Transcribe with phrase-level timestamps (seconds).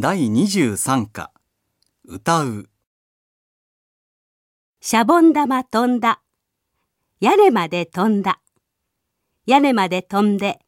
[0.00, 1.32] 第23課
[2.04, 2.70] 歌う
[4.80, 6.20] シャボン玉飛んだ。
[7.18, 8.40] 屋根まで飛んだ。
[9.44, 10.60] 屋根まで飛んで、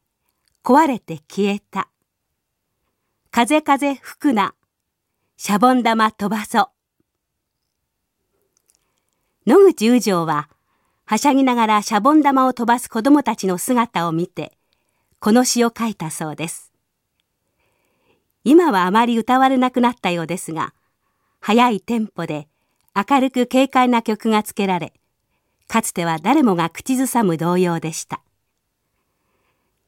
[0.64, 1.90] 壊れて消えた。
[3.30, 4.56] 風風吹くな。
[5.36, 6.70] シャボン玉飛ばそ。
[9.46, 10.48] 野口宇城は、
[11.04, 14.58] はしゃぎながらシャボン玉を飛ばす子供たちの姿を見て、
[15.20, 16.69] この詩を書いたそうです。
[18.44, 20.72] 今はあまり歌われなくなったようですが、
[21.40, 22.48] 速いテンポで
[22.94, 24.92] 明るく軽快な曲がつけられ、
[25.68, 28.20] かつては誰もが口ずさむ童謡でした。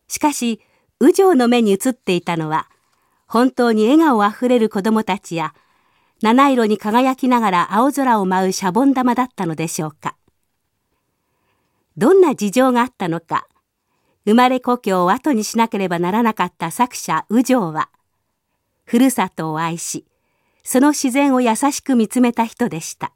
[0.06, 0.60] しかし、
[1.00, 2.68] 右城の目に映っていたのは、
[3.26, 5.54] 本当に笑顔あふれる子供たちや、
[6.22, 10.16] 七色に輝きながら青空を舞うシャボン玉だったのでしょうか。
[11.96, 13.48] どんな事情があったのか、
[14.24, 17.88] 生まれ故郷を後にしなければならなかった作者右城は、
[18.84, 20.06] ふるさとを愛し、
[20.64, 23.12] その自然を優しく見つめた人でした。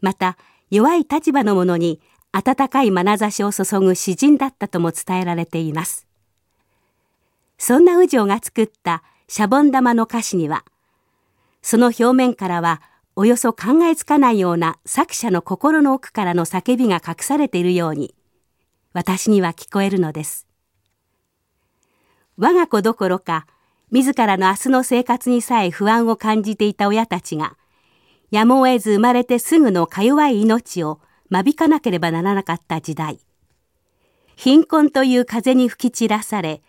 [0.00, 0.36] また、
[0.70, 2.00] 弱い立場の者に
[2.32, 6.06] 温かい眼差しを注ぐ詩人だったとも伝えられています。
[7.58, 10.64] そんな右城が作ったシャボン玉の歌詞には、
[11.60, 12.80] その表面からは
[13.16, 18.14] およそ考えつかないような作者の心の奥からの叫びが隠されているように、
[18.92, 20.46] 私には聞こえるのです。
[22.38, 23.46] 我が子どころか、
[23.92, 27.56] 自らの明日の生活にさえ不安を感じていた親たちが、
[28.30, 33.18] やむを得ず生まれてすぐのか弱い命を間引かなければならなかった時代。
[34.36, 36.62] 貧困という風に吹き散らされ、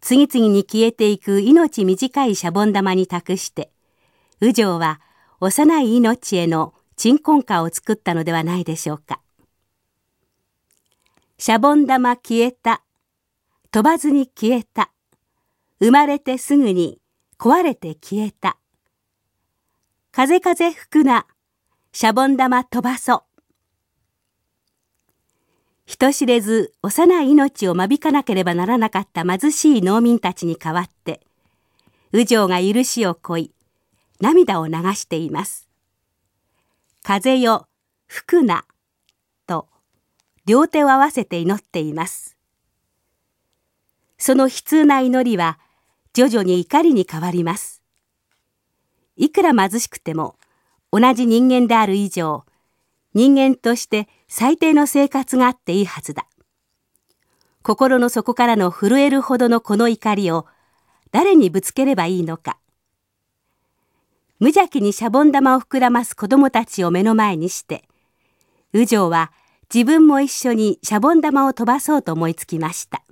[0.00, 3.70] 次々に消えていく命短いシャボン玉に託して、
[4.40, 5.00] 右城は
[5.40, 9.20] 幼い命への鎮魂歌を作ったのではないでしょうか。
[11.38, 12.82] シャボン玉消えた。
[13.70, 14.90] 飛ばずに消えた。
[15.78, 17.00] 生まれてすぐに
[17.38, 18.56] 壊れて消えた。
[20.10, 21.26] 風風吹くな、
[21.92, 23.24] シャボン玉飛ばそ。
[25.84, 31.20] 人知れず幼い命を間引かなければならなかった貧しい農民たちに代わって、
[32.12, 33.52] 右城が許しをこい、
[34.20, 35.68] 涙を流しています。
[37.02, 37.68] 風よ、
[38.06, 38.64] 吹くな、
[39.46, 39.68] と、
[40.46, 42.36] 両手を合わせて祈っています。
[44.18, 45.58] その悲痛な祈りは、
[46.16, 47.82] 徐々に怒りに変わります。
[49.16, 50.36] いくら貧しくても
[50.90, 52.46] 同じ人間である以上、
[53.12, 56.26] 人間として最低の生活があっていいはずだ。
[57.62, 60.46] 心の底からの震えるほどのこの怒りを
[61.12, 62.56] 誰にぶつければいいのか。
[64.38, 67.84] 無邪気にシャボン玉を膨らます子供たちを目の前にして、
[68.72, 69.32] 右城は
[69.70, 73.05] 自分も一緒にシャボン玉を飛ばそうと思いつきました。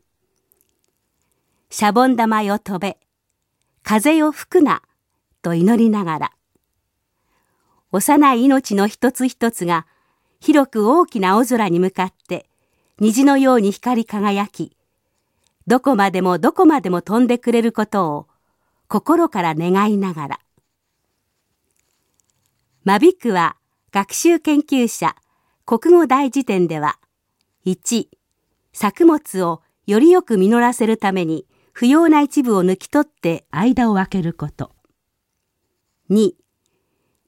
[1.77, 2.99] シャボン玉よ飛べ、
[3.83, 4.81] 風よ吹くな、
[5.43, 6.33] と祈りながら、
[7.91, 9.85] 幼い命の一つ一つが
[10.39, 12.47] 広く大きな青空に向かって
[13.01, 14.77] 虹のように光り輝き、
[15.67, 18.29] どこまでもどこまでも飛んでくれることを
[18.87, 20.41] 心から願いながら。
[22.85, 23.57] 間引くは
[23.91, 25.17] 学習研究者
[25.67, 27.01] 国語大辞典では
[27.67, 28.07] 1
[28.73, 34.71] 作物をよりよく実らせるために不要な一部を抜き取って間を空けること。
[36.09, 36.31] 2、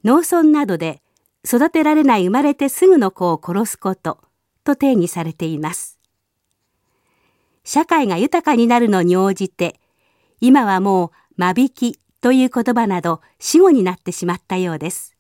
[0.05, 1.03] 農村などで
[1.45, 4.21] 育てられない生まれてすぐの子を殺すこと
[4.63, 5.99] と定義されています。
[7.65, 9.81] 社会が豊かになるのに応じて、
[10.41, 15.17] 今はもう間引きという言葉など死語になってしまったようです。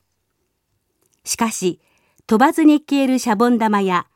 [1.24, 1.80] しかし、
[2.28, 4.06] 飛ばずに消えるシャボン玉や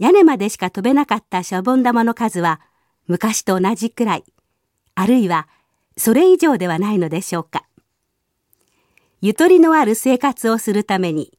[0.00, 2.60] 屋根までしか飛べなかったシャボン玉の数は
[3.06, 4.24] 昔と同じくらい
[4.96, 5.46] あるいは
[5.96, 7.64] それ以上ではないのでしょうか。
[9.20, 11.38] ゆとりのある生活をするために、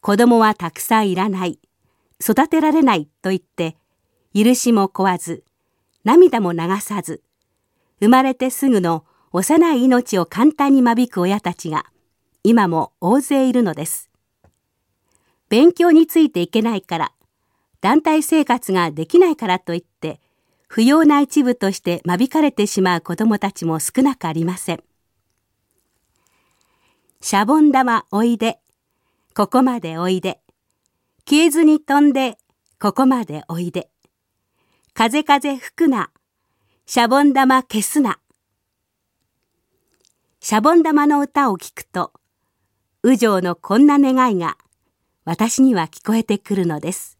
[0.00, 1.58] 子供はたくさんいらない、
[2.20, 3.76] 育てられないと言って、
[4.34, 5.44] 許しも壊ず、
[6.04, 7.22] 涙も流さず、
[8.00, 11.86] 生まれてすぐの幼い命を簡単に間引く親たちが、
[12.44, 14.10] 今も大勢いるのです。
[15.50, 17.12] 勉強についていけないから、
[17.80, 20.20] 団体生活ができないからといって、
[20.72, 24.84] 不要な一部として間引かれてしまう子供たちも少なくありません。
[27.20, 28.60] シャボン玉おいで、
[29.34, 30.38] ここまでおいで。
[31.28, 32.38] 消えずに飛んで、
[32.80, 33.90] ここまでおいで。
[34.94, 36.10] 風風吹くな、
[36.86, 38.20] シャボン玉消すな。
[40.38, 42.12] シャボン玉の歌を聞くと、
[43.02, 44.56] 右城のこんな願いが
[45.24, 47.19] 私には聞こえてくるのです。